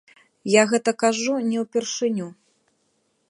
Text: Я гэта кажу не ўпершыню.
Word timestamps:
Я 0.51 0.61
гэта 0.71 0.93
кажу 1.03 1.35
не 1.51 1.57
ўпершыню. 1.65 2.27